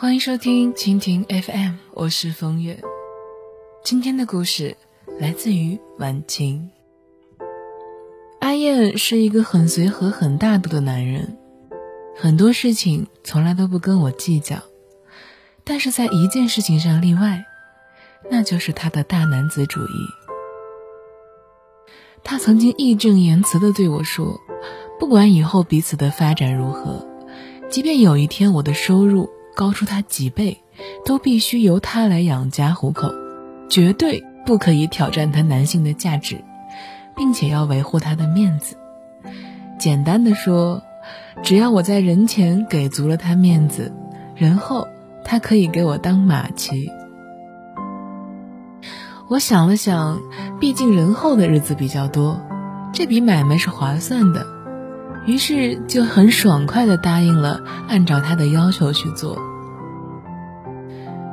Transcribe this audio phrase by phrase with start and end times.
[0.00, 2.80] 欢迎收听蜻蜓 FM，我是风月。
[3.84, 4.74] 今天的故事
[5.18, 6.70] 来自于晚晴。
[8.38, 11.36] 阿燕是一个很随和、很大度的男人，
[12.16, 14.56] 很多事情从来都不跟我计较，
[15.64, 17.44] 但是在一件事情上例外，
[18.30, 20.08] 那就是他的大男子主义。
[22.24, 24.40] 他曾经义正言辞地对我说
[24.98, 27.06] ：“不管以后彼此的发展如何，
[27.68, 29.28] 即便有一天我的收入……”
[29.60, 30.62] 高出他几倍，
[31.04, 33.12] 都必须由他来养家糊口，
[33.68, 36.42] 绝对不可以挑战他男性的价值，
[37.14, 38.78] 并且要维护他的面子。
[39.78, 40.82] 简单的说，
[41.42, 43.92] 只要我在人前给足了他面子，
[44.34, 44.88] 人后
[45.26, 46.90] 他可以给我当马骑。
[49.28, 50.22] 我想了想，
[50.58, 52.40] 毕竟人后的日子比较多，
[52.94, 54.46] 这笔买卖是划算的。
[55.26, 59.49] 于是就很爽快地答应了，按照他的要求去做。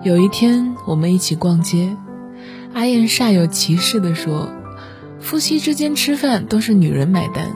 [0.03, 1.97] 有一天我们一起逛街，
[2.73, 4.49] 阿燕煞有其事地说
[5.19, 7.55] ：“夫妻之间吃饭都是女人买单，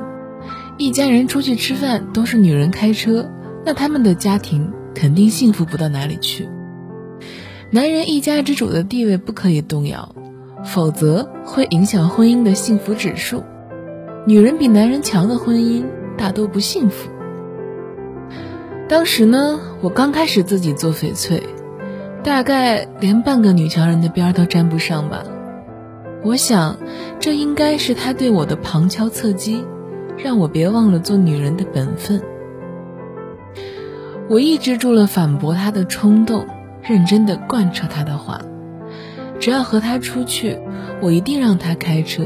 [0.77, 3.29] 一家人出去吃饭都是女人开车，
[3.65, 6.49] 那他们的家庭肯定幸福不到哪里去。
[7.69, 10.15] 男人一家之主的地位不可以动摇，
[10.65, 13.43] 否则会影响婚姻的幸福指数。
[14.25, 15.83] 女人比男人强的婚姻。”
[16.17, 17.09] 大多不幸福。
[18.87, 21.41] 当时呢，我刚开始自己做翡翠，
[22.23, 25.23] 大概连半个女强人的边都沾不上吧。
[26.23, 26.77] 我想，
[27.19, 29.65] 这应该是他对我的旁敲侧击，
[30.17, 32.21] 让我别忘了做女人的本分。
[34.29, 36.45] 我抑制住了反驳他的冲动，
[36.83, 38.39] 认真的贯彻他的话。
[39.39, 40.59] 只要和他出去，
[41.01, 42.23] 我一定让他开车，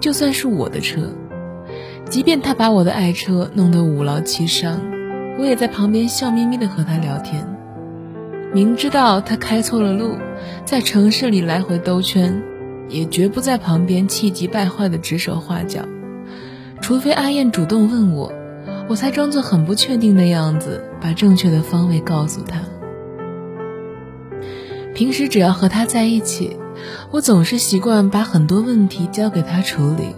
[0.00, 1.12] 就算是我的车。
[2.10, 4.80] 即便他把我的爱车弄得五劳七伤，
[5.38, 7.57] 我也在旁边笑眯眯的和他聊天。
[8.52, 10.16] 明知道他开错了路，
[10.64, 12.42] 在城市里来回兜圈，
[12.88, 15.82] 也绝不在旁边气急败坏地指手画脚。
[16.80, 18.32] 除非阿燕主动问我，
[18.88, 22.60] 我才装作很不确定的样子，把正确的方位告诉他。
[24.94, 26.56] 平时只要和他在一起，
[27.10, 30.14] 我总是习惯把很多问题交给他处理。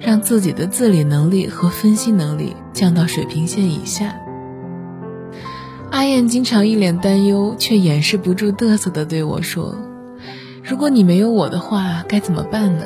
[0.00, 4.14] 让自己的自理能力和分析能力降到水平线以下。
[5.94, 9.76] 阿燕经常一脸担忧，却掩饰不住嘚瑟的对我说
[10.60, 12.84] ：“如果你没有我的话，该怎么办呢？”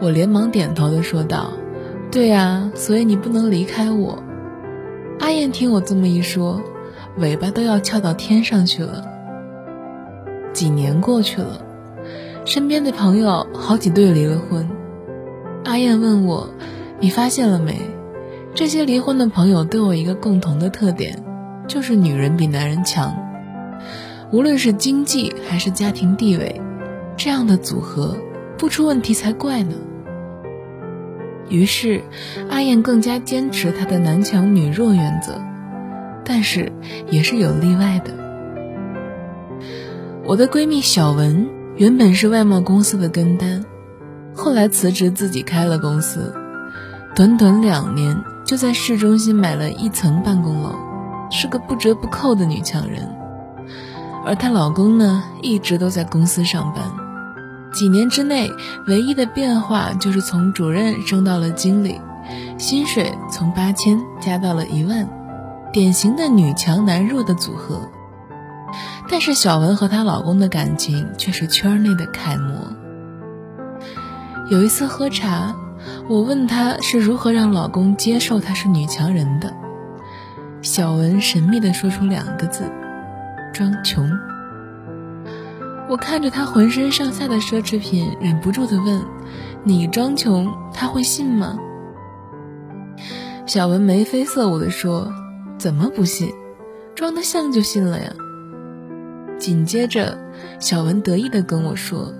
[0.00, 1.52] 我连忙点头的说道
[2.10, 4.22] ：“对呀，所以你不能离开我。”
[5.20, 6.62] 阿燕听我这么一说，
[7.18, 9.04] 尾巴都要翘到天上去了。
[10.54, 11.60] 几年过去了，
[12.46, 14.66] 身边的朋友好几对离了婚。
[15.64, 16.48] 阿燕问我
[17.00, 17.78] ：“你发现了没？
[18.54, 21.22] 这些离婚的朋友都有一个共同的特点，
[21.66, 23.16] 就是女人比男人强，
[24.30, 26.60] 无论是经济还是家庭地位，
[27.16, 28.16] 这样的组合
[28.58, 29.74] 不出问题才怪呢。”
[31.48, 32.02] 于是，
[32.50, 35.40] 阿燕更加坚持她的男强女弱原则，
[36.24, 36.72] 但是
[37.08, 38.12] 也是有例外的。
[40.24, 43.64] 我的闺蜜小文原本是外贸公司的跟单。
[44.34, 46.34] 后来辞职，自己开了公司，
[47.14, 50.74] 短短两年就在市中心买了一层办公楼，
[51.36, 53.06] 是个不折不扣的女强人。
[54.24, 56.82] 而她老公呢，一直都在公司上班，
[57.72, 58.50] 几年之内
[58.88, 62.00] 唯一的变化就是从主任升到了经理，
[62.58, 65.08] 薪水从八千加到了一万，
[65.72, 67.80] 典型的女强男弱的组合。
[69.08, 72.54] 但是小文和她老公的感情却是圈内的楷模。
[74.50, 75.54] 有一次喝茶，
[76.08, 79.54] 我问她是如何让老公接受她是女强人的。
[80.76, 82.70] 小文神秘地说出两个字：
[83.54, 84.06] 装穷。
[85.88, 89.00] 我看着他浑身上下的奢侈品，忍不住地问
[89.64, 91.58] ：“你装穷，他会信吗？”
[93.48, 95.10] 小文眉飞色舞地说
[95.56, 96.30] ：“怎么不信？
[96.94, 98.12] 装得像就信了呀。”
[99.40, 100.18] 紧接着，
[100.60, 102.12] 小文得意地跟我说。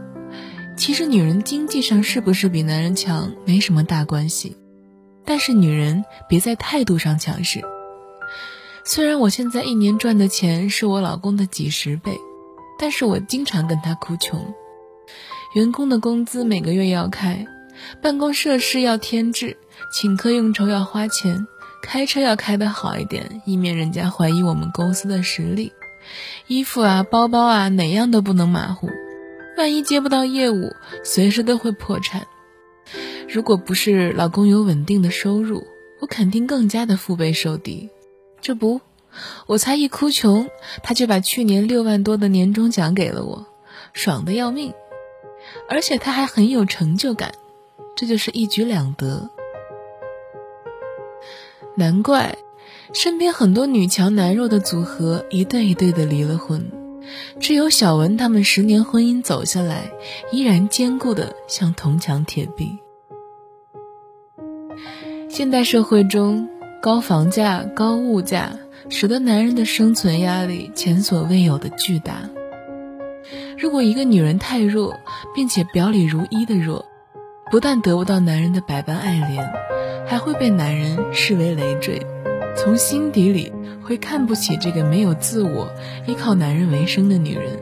[0.78, 4.56] 其实女人经济上是不是比男人强没什么大关系，
[5.26, 7.62] 但是女人别在态度上强势。
[8.88, 12.16] 虽然我现在一年赚的钱是我老公的几十倍，
[12.78, 14.54] 但是我经常跟他哭穷。
[15.56, 17.48] 员工的工资每个月要开，
[18.00, 19.56] 办公设施要添置，
[19.92, 21.48] 请客用酬要花钱，
[21.82, 25.72] 开车要开得好一点，以免人家怀疑我们公司的实力。
[26.46, 28.88] 衣服啊，包包啊，哪样都不能马虎。
[29.58, 30.72] 万一接不到业务，
[31.02, 32.24] 随时都会破产。
[33.28, 35.66] 如果不是老公有稳定的收入，
[35.98, 37.90] 我肯定更加的腹背受敌。
[38.46, 38.80] 这不，
[39.48, 40.48] 我才一哭穷，
[40.84, 43.44] 他就把去年六万多的年终奖给了我，
[43.92, 44.72] 爽的要命，
[45.68, 47.34] 而且他还很有成就感，
[47.96, 49.28] 这就是一举两得。
[51.74, 52.38] 难怪
[52.92, 56.70] 身边很多女强男弱的组合一对一对的离了婚，
[57.40, 59.90] 只有小文他们十年婚姻走下来，
[60.30, 62.78] 依然坚固的像铜墙铁壁。
[65.28, 66.48] 现代社会中，
[66.86, 68.52] 高房价、高物价。
[68.88, 72.30] 使得男人的生存压力前所未有的巨大。
[73.58, 74.94] 如果一个女人太弱，
[75.34, 76.86] 并且表里如一的弱，
[77.50, 79.44] 不但得不到男人的百般爱怜，
[80.06, 82.06] 还会被男人视为累赘，
[82.56, 83.52] 从心底里
[83.82, 85.68] 会看不起这个没有自我、
[86.06, 87.58] 依靠男人为生的女人。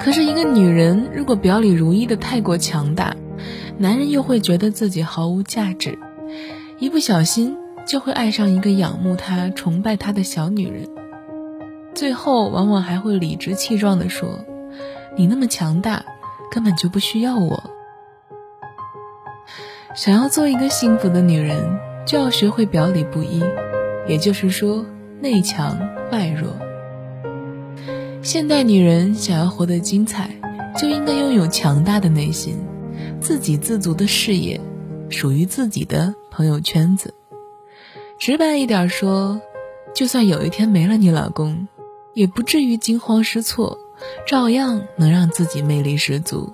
[0.00, 3.14] 可是，一个女人如果表里如一的太过强大，
[3.78, 5.96] 男人又会觉得自己毫无价值，
[6.78, 7.56] 一不小心。
[7.86, 10.90] 就会爱上一个仰慕他、崇拜他的小女人，
[11.94, 14.40] 最后往往还会理直气壮地说
[15.16, 16.04] ：“你那么强大，
[16.50, 17.70] 根本就不需要我。”
[19.96, 23.42] 想要做一个幸福的女人，就要学会表里不一，
[24.06, 24.84] 也就是说
[25.22, 25.78] 内强
[26.12, 26.54] 外弱。
[28.20, 30.28] 现代女人想要活得精彩，
[30.76, 32.58] 就应该拥有强大的内心，
[33.18, 34.60] 自给自足的事业，
[35.08, 37.14] 属于自己的朋友圈子。
[38.16, 39.42] 直白一点说，
[39.92, 41.66] 就算有一天没了你老公，
[42.14, 43.76] 也不至于惊慌失措，
[44.24, 46.52] 照样能让自己魅力十足。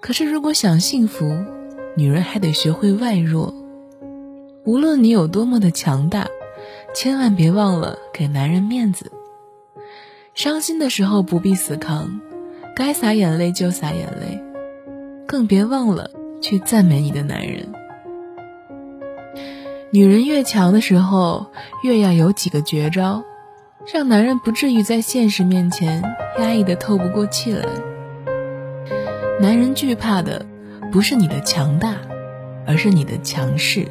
[0.00, 1.44] 可是，如果想幸福，
[1.94, 3.52] 女人还得学会外弱。
[4.64, 6.26] 无论你有多么的强大，
[6.94, 9.12] 千万别忘了给男人面子。
[10.32, 12.22] 伤心的时候不必死扛，
[12.74, 14.42] 该洒眼泪就洒眼泪，
[15.26, 16.10] 更别忘了
[16.40, 17.70] 去赞美你的男人。
[19.92, 21.50] 女人越强的时候，
[21.82, 23.24] 越要有几个绝招，
[23.92, 26.04] 让男人不至于在现实面前
[26.38, 27.66] 压抑的透不过气来。
[29.40, 30.46] 男人惧怕的
[30.92, 31.96] 不是你的强大，
[32.66, 33.88] 而是你的强势。